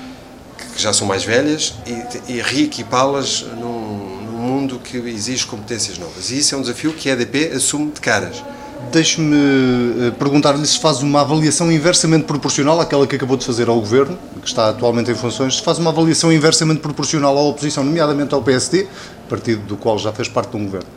[0.73, 6.31] que já são mais velhas e, e reequipá-las num, num mundo que exige competências novas.
[6.31, 8.41] E isso é um desafio que a EDP assume de caras.
[8.91, 13.79] Deixe-me eh, perguntar-lhe se faz uma avaliação inversamente proporcional àquela que acabou de fazer ao
[13.79, 18.33] Governo, que está atualmente em funções, se faz uma avaliação inversamente proporcional à oposição, nomeadamente
[18.33, 18.87] ao PSD,
[19.27, 20.87] partido do qual já fez parte de um Governo.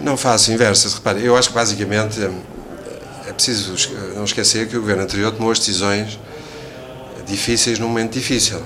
[0.00, 2.20] Não faço inversas, repare, eu acho que basicamente
[3.26, 3.74] é preciso
[4.14, 6.18] não esquecer que o Governo anterior tomou as decisões
[7.26, 8.62] difíceis num momento difícil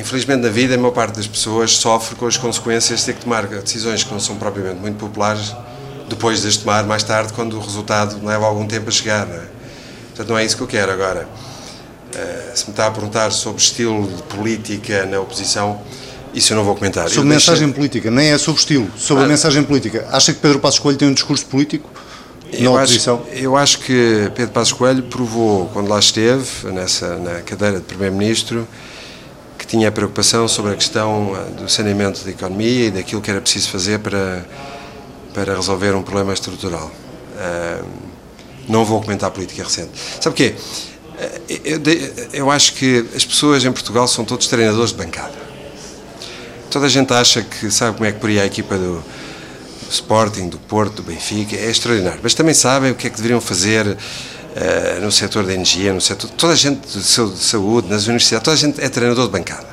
[0.00, 3.22] infelizmente na vida a maior parte das pessoas sofre com as consequências de ter que
[3.22, 5.54] tomar decisões que não são propriamente muito populares
[6.08, 9.36] depois de as tomar mais tarde quando o resultado leva algum tempo a chegar não
[9.36, 9.46] é?
[10.08, 11.28] portanto não é isso que eu quero agora.
[12.14, 15.80] Eh, se me está a perguntar sobre estilo de política na oposição
[16.32, 17.08] isso eu não vou comentar.
[17.08, 20.40] Sobre eu mensagem política, nem é sobre estilo sobre ah, a mensagem política, acha que
[20.40, 21.90] Pedro Passos Coelho tem um discurso político
[22.52, 27.78] eu acho, eu acho que Pedro Passos Coelho provou, quando lá esteve, nessa, na cadeira
[27.78, 28.66] de Primeiro-Ministro,
[29.70, 33.40] tinha a preocupação sobre a questão eh, do saneamento da economia e daquilo que era
[33.40, 34.44] preciso fazer para,
[35.32, 36.90] para resolver um problema estrutural.
[37.36, 37.86] Uh,
[38.68, 39.92] não vou comentar a política recente.
[40.20, 40.56] Sabe o quê?
[41.16, 41.80] Eh, eu,
[42.32, 45.38] eu acho que as pessoas em Portugal são todos treinadores de bancada.
[46.68, 49.00] Toda a gente acha que sabe como é que por aí a equipa do
[49.88, 52.18] Sporting, do Porto, do Benfica, é extraordinário.
[52.24, 53.96] Mas também sabem o que é que deveriam fazer
[54.56, 58.54] uh, no setor da energia, no setor, toda a gente de saúde, nas universidades, toda
[58.54, 59.68] a gente é treinador de bancada.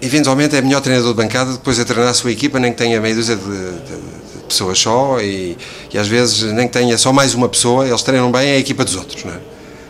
[0.00, 3.00] Eventualmente é melhor treinador de bancada depois de treinar a sua equipa, nem que tenha
[3.00, 5.56] meia dúzia de, de, de pessoas só e,
[5.92, 8.84] e, às vezes nem que tenha só mais uma pessoa, eles treinam bem a equipa
[8.84, 9.38] dos outros, não é?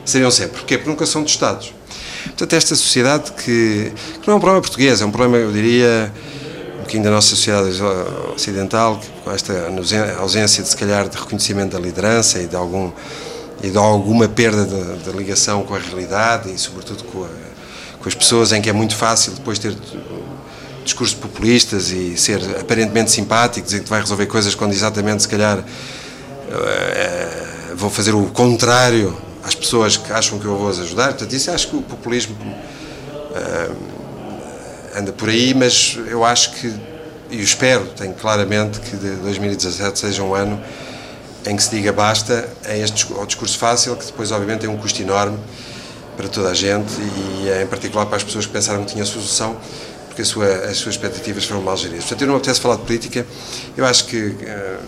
[0.05, 0.59] Seriam sempre.
[0.59, 0.79] Porquê?
[0.79, 1.75] Porque nunca são testados.
[2.25, 6.13] Portanto, esta sociedade que, que não é um problema português, é um problema, eu diria,
[6.87, 7.71] bocadinho da nossa sociedade
[8.35, 9.53] ocidental, com esta
[10.19, 12.91] ausência de se calhar de reconhecimento da liderança e de algum
[13.63, 17.29] e de alguma perda da ligação com a realidade e sobretudo com, a,
[17.99, 19.75] com, as pessoas em que é muito fácil depois ter
[20.85, 25.65] discursos populistas e ser aparentemente simpático, dizer que vai resolver coisas quando exatamente se calhar
[26.51, 31.09] é, vou fazer o contrário às pessoas que acham que eu vou ajudar.
[31.09, 32.37] Portanto, isso acho que o populismo
[34.97, 36.73] anda por aí, mas eu acho que,
[37.31, 40.61] e espero, tenho claramente que 2017 seja um ano
[41.47, 44.77] em que se diga basta a este, ao discurso fácil, que depois, obviamente, tem um
[44.79, 45.39] custo enorme
[46.17, 49.57] para toda a gente e, em particular, para as pessoas que pensaram que tinha solução,
[50.09, 52.05] porque sua, as suas expectativas foram mal geridas.
[52.05, 53.27] Portanto, eu não apetece falar de política,
[53.77, 54.79] eu acho que uh,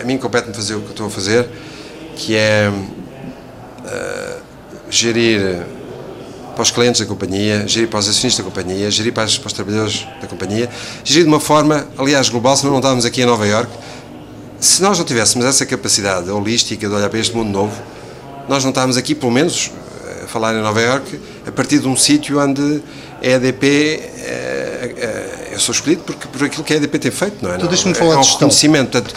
[0.00, 1.48] a mim compete-me fazer o que eu estou a fazer,
[2.16, 4.40] que é uh,
[4.88, 5.62] gerir
[6.60, 9.52] para os clientes da companhia, gerir para os acionistas da companhia, gerir para, para os
[9.54, 10.68] trabalhadores da companhia,
[11.02, 13.72] gerir de uma forma, aliás, global, senão não estávamos aqui em Nova Iorque.
[14.60, 17.72] Se nós não tivéssemos essa capacidade holística de olhar para este mundo novo,
[18.46, 19.70] nós não estávamos aqui, pelo menos,
[20.22, 22.82] a falar em Nova Iorque, a partir de um sítio onde
[23.22, 27.36] a EDP, é, é, eu sou escolhido porque, por aquilo que a EDP tem feito,
[27.42, 27.56] não é?
[27.56, 28.50] Tu deixa-me falar é um de gestão.
[28.50, 29.14] Portanto,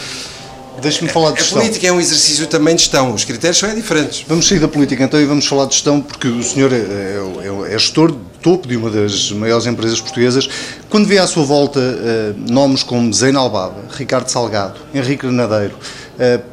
[0.84, 1.62] Deixe-me falar de a gestão.
[1.62, 4.26] política é um exercício também de gestão, os critérios são é diferentes.
[4.28, 7.74] Vamos sair da política então e vamos falar de gestão, porque o senhor é, é,
[7.74, 10.50] é gestor de topo de uma das maiores empresas portuguesas.
[10.90, 15.76] Quando vê à sua volta uh, nomes como Zena Albaba, Ricardo Salgado, Henrique Granadeiro,
[16.20, 16.44] uh,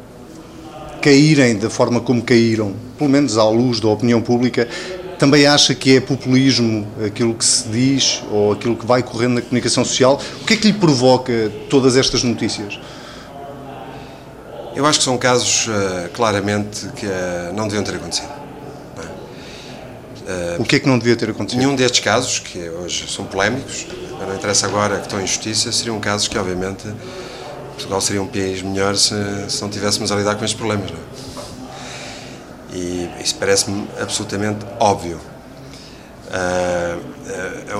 [1.01, 4.65] caírem da forma como caíram, pelo menos à luz da opinião pública,
[5.19, 9.41] também acha que é populismo aquilo que se diz ou aquilo que vai correndo na
[9.41, 10.21] comunicação social?
[10.41, 12.79] O que é que lhe provoca todas estas notícias?
[14.75, 18.29] Eu acho que são casos uh, claramente que uh, não deviam ter acontecido.
[20.21, 21.59] Uh, o que é que não devia ter acontecido?
[21.59, 23.87] Nenhum destes casos, que hoje são polémicos,
[24.19, 26.87] não interessa agora que estão em justiça, seriam casos que, obviamente,
[27.73, 29.15] Portugal seria um país melhor se,
[29.49, 30.89] se não tivéssemos a lidar com estes problemas.
[30.91, 31.01] Não é?
[32.73, 35.19] E isso parece-me absolutamente óbvio.
[36.27, 37.11] Uh,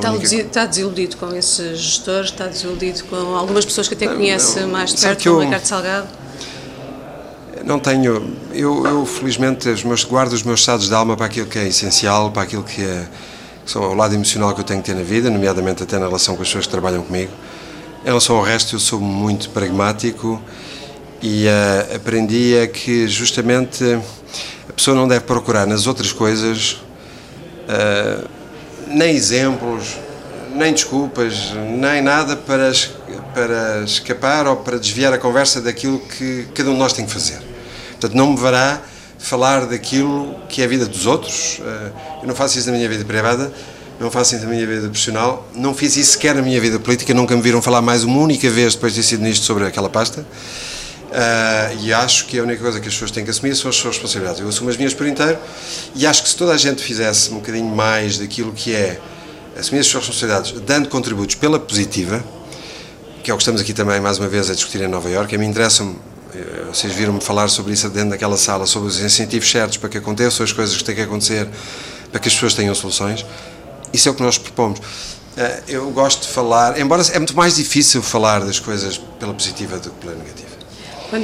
[0.09, 0.35] única...
[0.35, 2.31] Está desiludido com esses gestores?
[2.31, 6.07] Está desiludido com algumas pessoas que até conhece mais de perto, como o Ricardo Salgado?
[7.63, 8.35] Não tenho.
[8.53, 11.67] Eu, eu, felizmente, os meus, guardo os meus estados de alma para aquilo que é
[11.67, 13.05] essencial, para aquilo que, é,
[13.63, 16.07] que são o lado emocional que eu tenho que ter na vida, nomeadamente até na
[16.07, 17.31] relação com as pessoas que trabalham comigo.
[18.03, 20.41] Em relação ao resto, eu sou muito pragmático
[21.21, 23.83] e uh, aprendi a que, justamente,
[24.67, 26.81] a pessoa não deve procurar nas outras coisas
[27.67, 28.27] uh,
[28.87, 29.97] nem exemplos,
[30.55, 32.71] nem desculpas, nem nada para,
[33.33, 37.11] para escapar ou para desviar a conversa daquilo que cada um de nós tem que
[37.11, 37.50] fazer.
[38.01, 38.81] Portanto, não me verá
[39.19, 41.61] falar daquilo que é a vida dos outros.
[41.63, 41.91] Eh,
[42.23, 43.53] eu não faço isso na minha vida privada,
[43.99, 47.13] não faço isso na minha vida profissional, não fiz isso sequer na minha vida política,
[47.13, 49.87] nunca me viram falar mais uma única vez depois de ter sido ministro sobre aquela
[49.87, 50.21] pasta.
[50.21, 53.75] Uh, e acho que a única coisa que as pessoas têm que assumir são as
[53.75, 54.41] suas responsabilidades.
[54.41, 55.37] Eu assumo as minhas por inteiro
[55.93, 58.99] e acho que se toda a gente fizesse um bocadinho mais daquilo que é
[59.59, 62.23] assumir as suas responsabilidades, dando contributos pela positiva,
[63.21, 65.35] que é o que estamos aqui também mais uma vez a discutir em Nova Iorque,
[65.35, 66.10] a mim interessa-me eh,
[66.67, 70.43] vocês viram-me falar sobre isso dentro daquela sala, sobre os incentivos certos para que aconteçam
[70.43, 71.47] as coisas que têm que acontecer,
[72.11, 73.25] para que as pessoas tenham soluções.
[73.93, 74.79] Isso é o que nós propomos.
[75.35, 79.77] Eh, eu gosto de falar, embora é muito mais difícil falar das coisas pela positiva
[79.77, 80.51] do que pela negativa.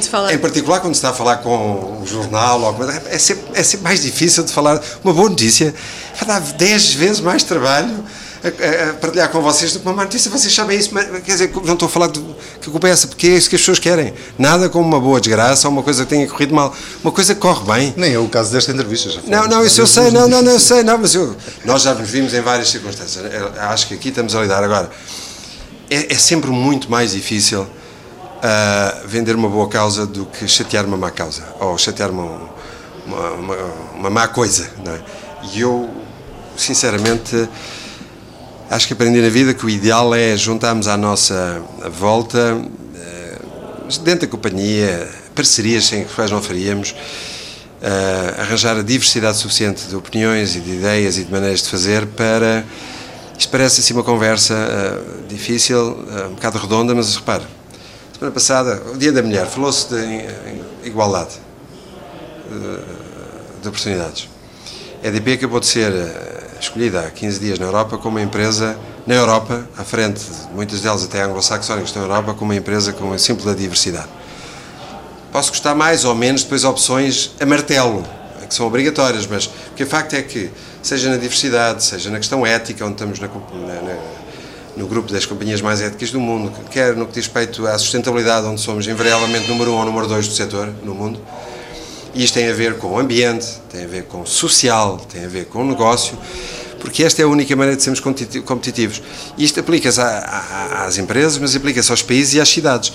[0.09, 0.33] Fala...
[0.33, 3.85] Em particular quando se está a falar com um jornal, ou, é, sempre, é sempre
[3.85, 4.81] mais difícil de falar.
[5.01, 5.73] Uma boa notícia
[6.15, 8.03] vai dar 10 vezes mais trabalho
[8.43, 10.29] a, a, partilhar com vocês do que uma má notícia.
[10.29, 12.19] Vocês sabem isso, mas, quer dizer, não estou a falar de,
[12.61, 14.13] que culpa é essa, porque é isso que as pessoas querem.
[14.37, 16.75] Nada como uma boa desgraça ou uma coisa que tenha corrido mal.
[17.03, 17.93] Uma coisa que corre bem.
[17.97, 19.09] Nem é o caso desta entrevista.
[19.09, 21.81] Já não, não, isso eu sei, não, não, não, eu sei, não, mas eu, nós
[21.81, 23.33] já nos vimos em várias circunstâncias.
[23.33, 24.89] Eu acho que aqui estamos a lidar agora.
[25.89, 30.97] É, é sempre muito mais difícil uh, vender uma boa causa do que chatear uma
[30.97, 32.49] má causa ou chatear uma,
[33.05, 33.55] uma, uma,
[33.95, 34.69] uma má coisa.
[34.83, 35.01] Não é?
[35.53, 35.89] E eu,
[36.55, 37.47] sinceramente
[38.69, 42.61] Acho que aprendi na vida que o ideal é juntarmos à nossa volta,
[42.97, 43.37] eh,
[44.03, 46.93] dentro da companhia, parcerias sem as quais não faríamos,
[47.81, 52.07] eh, arranjar a diversidade suficiente de opiniões e de ideias e de maneiras de fazer
[52.07, 52.65] para.
[53.39, 57.43] Isto parece assim uma conversa uh, difícil, um bocado redonda, mas repare,
[58.17, 60.25] semana passada, o Dia da Mulher, falou-se de
[60.83, 61.35] igualdade
[62.49, 64.27] de, de oportunidades.
[65.03, 65.91] A EDP acabou de ser
[66.63, 70.81] escolhida há 15 dias na Europa como uma empresa, na Europa, à frente de muitas
[70.81, 74.09] delas até anglo-saxónicas na Europa, como uma empresa com símbolo da diversidade.
[75.31, 78.03] Posso gostar mais ou menos depois opções a martelo,
[78.47, 80.49] que são obrigatórias, mas o que é facto é que,
[80.81, 83.97] seja na diversidade, seja na questão ética, onde estamos na, na,
[84.77, 88.47] no grupo das companhias mais éticas do mundo, quer no que diz respeito à sustentabilidade,
[88.47, 91.19] onde somos invariavelmente número um ou número dois do setor no mundo,
[92.13, 95.25] e isto tem a ver com o ambiente, tem a ver com o social, tem
[95.25, 96.17] a ver com o negócio,
[96.79, 99.01] porque esta é a única maneira de sermos competitivos.
[99.37, 102.93] Isto aplica-se às empresas, mas aplica-se aos países e às cidades.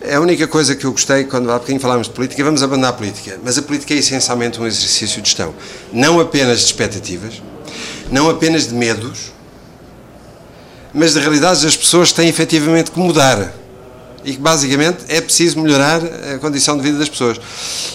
[0.00, 2.90] É a única coisa que eu gostei, quando há bocadinho falámos de política, vamos abandonar
[2.90, 5.54] a política, mas a política é essencialmente um exercício de gestão.
[5.92, 7.40] Não apenas de expectativas,
[8.10, 9.32] não apenas de medos,
[10.92, 13.52] mas de realidades das pessoas têm efetivamente que mudar.
[14.24, 16.00] e que basicamente é preciso melhorar
[16.34, 17.40] a condição de vida das pessoas.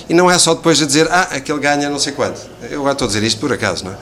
[0.09, 2.39] E não é só depois de dizer, ah, aquele ganha não sei quanto.
[2.69, 3.97] Eu agora estou a dizer isto por acaso, não é?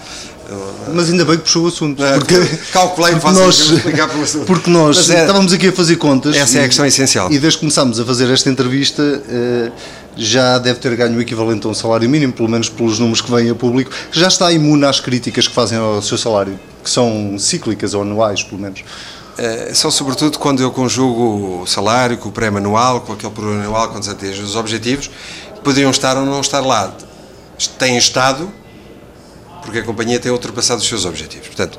[0.93, 2.03] Mas ainda bem que puxou o assunto.
[2.03, 2.35] É, porque,
[2.71, 4.45] calculei porque nós, explicar pelo assunto.
[4.45, 6.35] Porque nós é, estávamos aqui a fazer contas.
[6.35, 7.31] Essa e, é a questão essencial.
[7.31, 9.71] E desde que começámos a fazer esta entrevista, eh,
[10.15, 13.31] já deve ter ganho o equivalente a um salário mínimo, pelo menos pelos números que
[13.31, 16.89] vêm a público, que já está imune às críticas que fazem ao seu salário, que
[16.89, 18.83] são cíclicas ou anuais, pelo menos.
[19.37, 24.03] É, são sobretudo quando eu conjugo o salário com o pré-manual, com aquele plurianual, quando
[24.03, 25.09] se atinge os objetivos,
[25.63, 26.93] poderiam estar ou não estar lá.
[27.77, 28.51] Têm estado,
[29.65, 31.47] porque a companhia tem ultrapassado os seus objetivos.
[31.47, 31.77] Portanto,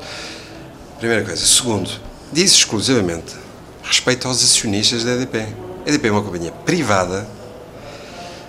[0.99, 1.43] primeira coisa.
[1.43, 1.89] Segundo,
[2.31, 3.33] diz exclusivamente
[3.81, 5.37] respeito aos acionistas da EDP.
[5.85, 7.25] A EDP é uma companhia privada,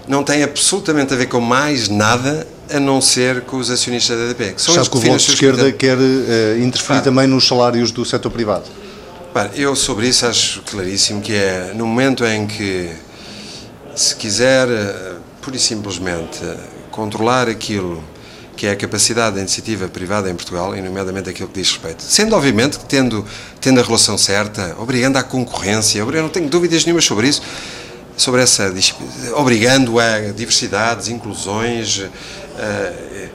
[0.06, 4.24] não tem absolutamente a ver com mais nada a não ser com os acionistas da
[4.24, 4.54] EDP.
[4.54, 8.04] Que são Sabe que o Voto de Esquerda quer uh, interferir também nos salários do
[8.04, 8.64] setor privado?
[9.54, 12.90] eu sobre isso acho claríssimo que é no momento em que
[13.94, 16.40] se quiser eh, pura e simplesmente
[16.90, 18.02] controlar aquilo
[18.58, 22.02] que é a capacidade da iniciativa privada em Portugal, e nomeadamente aquilo que diz respeito.
[22.02, 23.24] Sendo, obviamente, que tendo,
[23.60, 27.40] tendo a relação certa, obrigando à concorrência, eu não tenho dúvidas nenhuma sobre isso,
[28.16, 28.74] sobre essa,
[29.36, 33.28] obrigando a diversidades, inclusões, uh,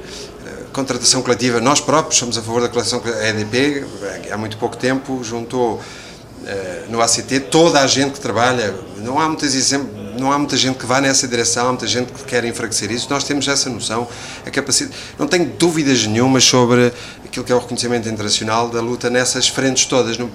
[0.73, 3.85] contratação coletiva, nós próprios somos a favor da colaboração a EDP,
[4.29, 9.27] há muito pouco tempo juntou uh, no ACT toda a gente que trabalha, não há
[9.29, 12.43] muitas exemplos, não há muita gente que vá nessa direção, há muita gente que quer
[12.45, 14.07] enfraquecer isso, nós temos essa noção,
[14.45, 16.91] a capacidade, não tenho dúvidas nenhumas sobre
[17.25, 20.31] aquilo que é o reconhecimento internacional da luta nessas frentes todas, no,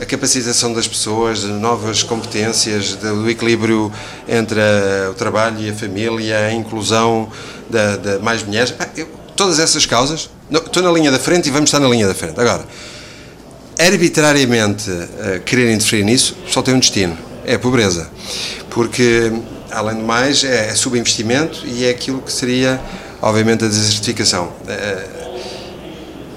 [0.00, 3.92] a capacitação das pessoas, de novas competências, do equilíbrio
[4.28, 7.30] entre a, o trabalho e a família, a inclusão
[7.68, 8.74] de, mais mulheres.
[8.96, 9.06] Eu,
[9.36, 12.38] todas essas causas, estou na linha da frente e vamos estar na linha da frente.
[12.40, 12.64] Agora,
[13.78, 18.10] arbitrariamente uh, querer interferir nisso só tem um destino: é a pobreza.
[18.74, 19.32] Porque,
[19.70, 22.80] além do mais, é, é subinvestimento e é aquilo que seria,
[23.22, 24.46] obviamente, a desertificação.
[24.46, 25.24] Uh,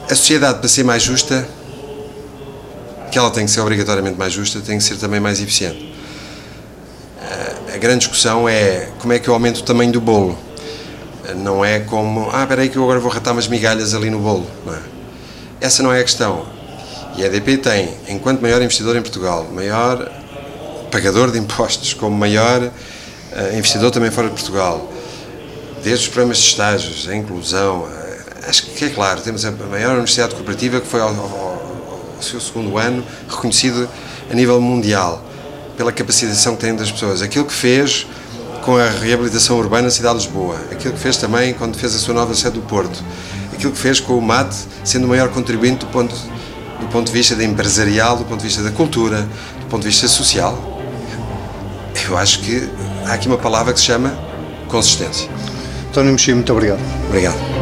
[0.10, 1.46] a sociedade, para ser mais justa,
[3.12, 5.94] que ela tem que ser obrigatoriamente mais justa, tem que ser também mais eficiente.
[7.20, 10.38] Uh, a grande discussão é como é que eu aumento o tamanho do bolo
[11.36, 14.20] não é como, ah, espera aí que eu agora vou ratar umas migalhas ali no
[14.20, 14.48] bolo.
[14.66, 14.80] Não é?
[15.60, 16.46] Essa não é a questão.
[17.18, 20.10] E a EDP tem, enquanto maior investidor em Portugal, maior
[20.92, 24.92] pagador de impostos, como maior uh, investidor também fora de Portugal,
[25.84, 29.92] desde os programas de estágios, a inclusão, uh, acho que é claro, temos a maior
[29.92, 33.88] universidade cooperativa que foi ao, ao, ao seu segundo ano reconhecido
[34.30, 35.24] a nível mundial
[35.78, 37.22] pela capacitação que tem das pessoas.
[37.22, 38.08] Aquilo que fez
[38.64, 42.00] com a reabilitação urbana da cidade de Lisboa, aquilo que fez também quando fez a
[42.00, 43.02] sua nova sede do Porto,
[43.54, 46.14] aquilo que fez com o MAT, sendo o maior contribuinte do ponto,
[46.80, 49.22] do ponto de vista da empresarial, do ponto de vista da cultura,
[49.62, 50.77] do ponto de vista social.
[52.06, 52.70] Eu acho que
[53.06, 54.18] há aqui uma palavra que se chama
[54.68, 55.30] consistência.
[55.90, 56.80] António Mexia, muito obrigado.
[57.08, 57.57] Obrigado.